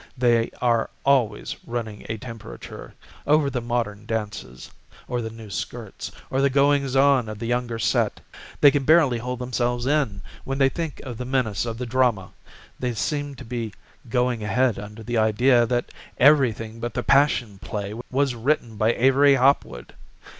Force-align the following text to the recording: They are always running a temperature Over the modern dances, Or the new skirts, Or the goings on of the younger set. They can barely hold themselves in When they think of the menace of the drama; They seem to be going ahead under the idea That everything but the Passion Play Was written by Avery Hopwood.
They 0.17 0.49
are 0.61 0.89
always 1.05 1.57
running 1.63 2.07
a 2.09 2.17
temperature 2.17 2.95
Over 3.27 3.51
the 3.51 3.61
modern 3.61 4.07
dances, 4.07 4.71
Or 5.07 5.21
the 5.21 5.29
new 5.29 5.51
skirts, 5.51 6.11
Or 6.31 6.41
the 6.41 6.49
goings 6.49 6.95
on 6.95 7.29
of 7.29 7.37
the 7.37 7.45
younger 7.45 7.77
set. 7.77 8.19
They 8.61 8.71
can 8.71 8.83
barely 8.83 9.19
hold 9.19 9.37
themselves 9.37 9.85
in 9.85 10.23
When 10.43 10.57
they 10.57 10.69
think 10.69 11.01
of 11.01 11.17
the 11.19 11.25
menace 11.25 11.67
of 11.67 11.77
the 11.77 11.85
drama; 11.85 12.31
They 12.79 12.95
seem 12.95 13.35
to 13.35 13.45
be 13.45 13.75
going 14.09 14.43
ahead 14.43 14.79
under 14.79 15.03
the 15.03 15.19
idea 15.19 15.67
That 15.67 15.91
everything 16.17 16.79
but 16.79 16.95
the 16.95 17.03
Passion 17.03 17.59
Play 17.59 17.93
Was 18.09 18.33
written 18.33 18.77
by 18.77 18.93
Avery 18.93 19.35
Hopwood. 19.35 19.93